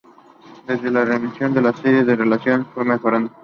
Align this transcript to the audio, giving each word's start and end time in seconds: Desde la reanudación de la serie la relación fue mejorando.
Desde 0.65 0.89
la 0.89 1.05
reanudación 1.05 1.53
de 1.53 1.61
la 1.61 1.73
serie 1.73 2.03
la 2.03 2.15
relación 2.15 2.65
fue 2.73 2.83
mejorando. 2.83 3.31